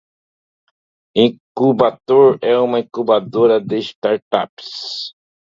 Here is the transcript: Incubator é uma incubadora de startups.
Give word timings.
Incubator 1.15 2.39
é 2.41 2.57
uma 2.57 2.79
incubadora 2.79 3.61
de 3.63 3.77
startups. 3.77 5.13